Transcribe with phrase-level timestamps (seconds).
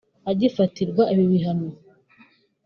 [0.31, 1.69] Agifatirwa ibi bihano